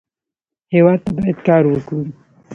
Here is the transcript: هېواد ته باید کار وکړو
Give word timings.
هېواد 0.73 0.99
ته 1.05 1.11
باید 1.17 1.37
کار 1.47 1.63
وکړو 1.67 1.99